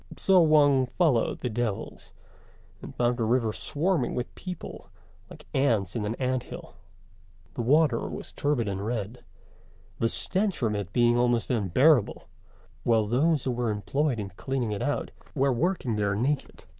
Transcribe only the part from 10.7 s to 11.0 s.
it